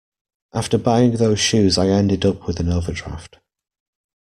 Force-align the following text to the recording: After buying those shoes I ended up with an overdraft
After 0.51 0.79
buying 0.79 1.11
those 1.17 1.39
shoes 1.39 1.77
I 1.77 1.89
ended 1.89 2.25
up 2.25 2.47
with 2.47 2.59
an 2.59 2.71
overdraft 2.73 3.37